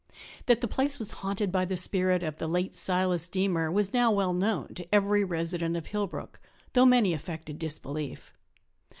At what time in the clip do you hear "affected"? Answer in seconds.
7.13-7.59